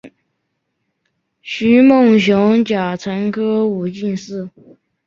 [1.43, 4.49] 徐梦熊甲辰科武进士。